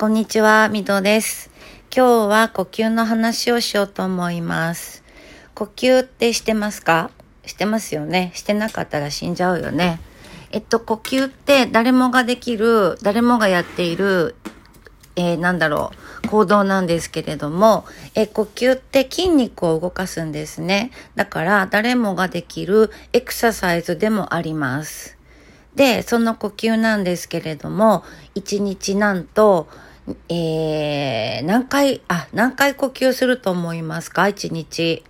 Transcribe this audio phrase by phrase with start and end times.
[0.00, 1.50] こんにちは、みどです。
[1.92, 5.02] 今日は呼吸の話をしようと思います。
[5.56, 7.10] 呼吸ってしてますか？
[7.44, 8.30] してますよね。
[8.36, 9.98] してなかったら死んじゃうよね。
[10.52, 14.36] えっと、呼吸って誰もができる、誰もがやっている、
[15.16, 15.90] えー、なんだろ
[16.24, 17.84] う、行動なんですけれども、
[18.14, 20.92] えー、呼吸って筋肉を動かすんですね。
[21.16, 25.17] だから誰もができるエクササイズでもあります。
[25.78, 28.04] で、その呼吸なんですけれども、
[28.34, 29.68] 1日なんと
[30.28, 34.26] えー、何回、あ、何回呼吸すると思いますか？
[34.28, 35.04] 一日。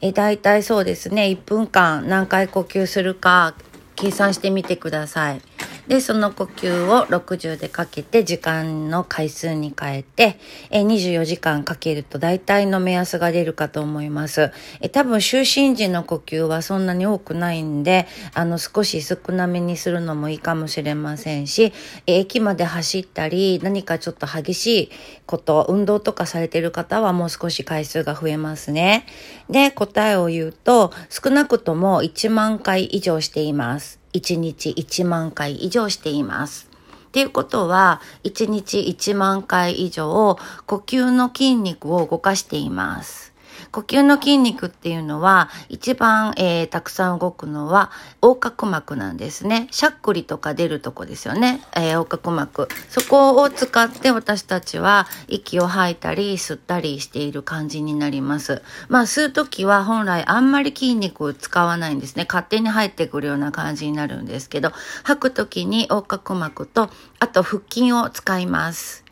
[0.00, 1.26] え、大体そうですね。
[1.26, 3.54] 1分間何回呼吸するか
[3.96, 5.40] 計算してみてください。
[5.88, 10.38] で、その呼吸を60でかけて時間の回数に変えて、
[10.70, 14.50] え24時間かけると大体の目安が出るかと思います。
[14.80, 21.74] え多分就寝時の呼吸はそんなに多くないんで、あの少し少なめにするのもいいかもしれませんし、
[22.06, 24.90] え駅まで走ったり何かちょっと激しい
[25.26, 29.04] こと、運動とかされてる方はもう少し回数が増えますね。
[29.50, 34.03] で、答えを言うと少なくとも1万回以上しています。
[34.14, 36.70] 1日1万回以上しています。
[37.08, 43.33] っていうことは、1日1万回以上呼吸の筋肉を動かしています。
[43.70, 47.90] 呼吸の筋肉っていうのは、一番、えー、たくさん動くのは、
[48.22, 49.68] 横隔膜なんですね。
[49.70, 51.62] しゃっくりとか出るとこですよね。
[51.74, 52.68] えー、横隔膜。
[52.88, 58.62] そこを使って私たちは息を吐いたり吸ったりしている感じになります。
[58.88, 62.26] まあ、吸うときは本来あんまり筋肉を使わないんですね。
[62.28, 69.03] 勝手に入ってくるような感じになるんですけど、吐くときに横隔膜と、あと腹筋を使います。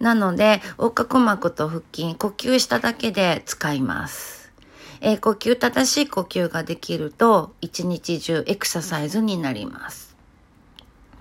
[0.00, 4.50] なので、横隔膜と腹筋、呼吸しただけで使います。
[5.02, 10.16] えー、呼吸、正しい呼吸ができると、一日中エクササイズになります。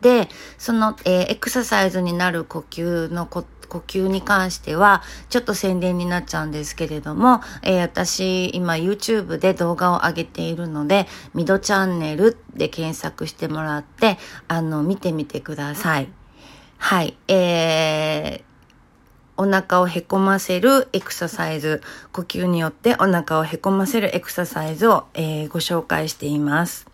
[0.02, 14.18] で、その、えー、エクササイズになる呼吸の呼吸に関しては、ちょっと宣伝になっちゃうんですけれども、えー、私、今 YouTube で動画を上げているので、ミドチャンネルで検索してもらって、
[14.48, 16.10] あの、見てみてください。
[16.78, 17.18] はい。
[17.28, 18.49] えー、
[19.40, 26.88] お腹をへこませるエクササイズ、呼吸によってお腹をへこませるエクササイズを、えー、ご紹介しています。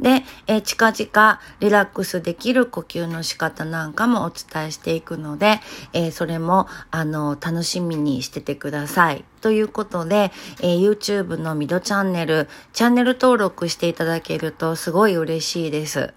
[0.00, 5.60] で、えー、近々リラックスできる呼吸の仕方なんかもお伝えしていくので、
[5.92, 9.24] えー、それも、あの、楽しみにしててください。
[9.40, 10.32] ということで、
[10.62, 16.12] えー、YouTube のミドチャンネル、チャンネル登録していただけるとすごい嬉しいです。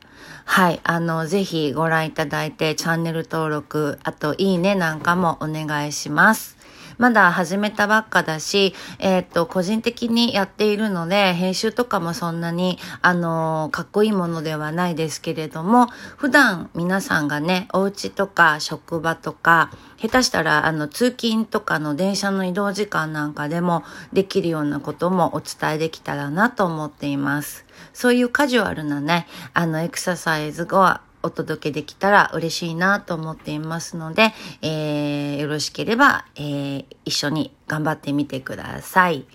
[0.46, 0.80] はい。
[0.84, 6.59] あの、ぜひご覧いただいて、チャンネル登録、あと、いいねなんかもお願いします。
[7.00, 27.66] まだ始めたばっかだし、えっ、と、個人的にやっているので、編集とかもそんなに、あの、かっこいいものではないですけれども、普段皆さんがね、お家とか職場とか、下手したら、あの、通勤とかの電車の移動時間なんかでもできるようなこともお伝えできたらなと思っています。
[27.94, 39.26] そういうカジュアルなね、あの、エクササイズはお届けできたら嬉しいなと思っていますので、えー、よろしければ、えー、一緒に頑張ってみてください。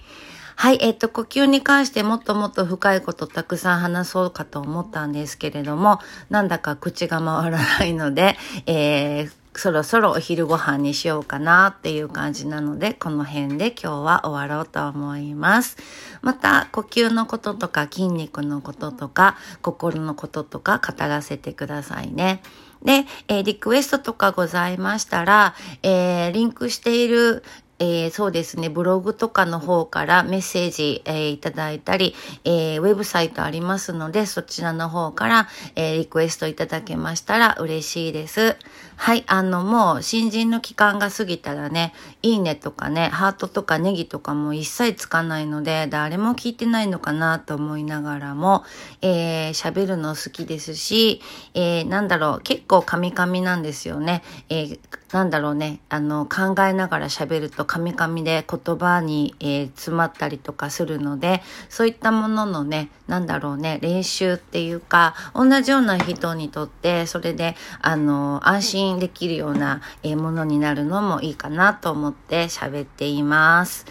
[0.56, 5.99] はい、えっ、と、呼吸に関してもっともっと深いことたくさん話そうかと思ったんですけれども、
[6.31, 8.37] なんだか口が回らないので、
[8.67, 15.77] えー、そろそろお昼ご飯にしようかなっていう感じなので、この辺で今日は終わろうと思います。
[16.23, 22.43] また、呼吸のこととか筋肉のこととか、心のこととか語らせてくださいね。
[22.83, 27.43] で、えー、リクエストとかございましたら、えー、リンクしている
[27.79, 32.15] えー、そうですね、ブログとかの方からメッセージ、えー、いただいたり、
[32.45, 38.57] えー、ウェブサイトありますので、そちらの方から、えリクエストいただけましたら嬉しいです。
[38.97, 41.93] はい、あの、もう新人の期間が過ぎたらね、
[42.23, 48.65] いいねとかね、ハートとかネギとかも一切つかないので、誰も聞いてないのかなと思いながらも、
[49.03, 51.21] え喋るの好きですし、
[51.55, 54.23] えなんだろう、結構カミカミなんですよね。
[54.49, 54.79] え
[55.12, 73.87] なんだろうね、あの、考えながら喋るととカミカミで言葉に、えー、詰まったりとかするので、そういったもののね、なんだろうね、練習っていうか、同じような人にとって、それで、あの、安心できるような、えー、ものになるのもいいかなと思って喋っています。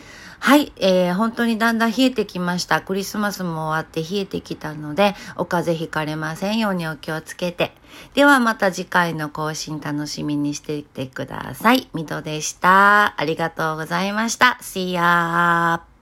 [0.45, 2.81] はい、えー、本当にだんだん冷えてきました。
[2.81, 7.71] クリスマスも終わって冷えてきたので、お風邪ひかれませんようにお気をつけて。
[8.13, 11.87] ではまた次回の更新楽しみにしていてください。
[11.93, 13.13] みどでした。
[13.17, 14.57] ありがとうございました。
[14.61, 15.92] See ya!